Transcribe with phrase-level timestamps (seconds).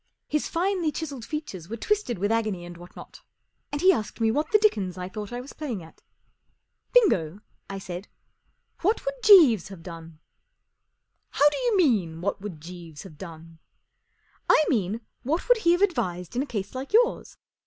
[0.27, 3.21] His finely chiselled features were twisted with agony and what not,
[3.71, 6.01] and he asked me what the dickens I thought I was playing at.
[6.93, 8.07] 44 Bingo," I said,
[8.79, 10.17] 44 what would Jeeves have done?"
[11.33, 13.59] 44 How do you mean, what would Jeeves have done?"
[14.47, 17.37] 44 I mean what wxmld he have advised in a case like yours